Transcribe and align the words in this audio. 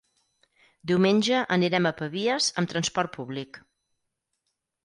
Diumenge 0.91 1.43
anirem 1.57 1.89
a 1.89 1.93
Pavies 1.99 2.49
amb 2.63 2.73
transport 2.75 3.15
públic. 3.19 3.61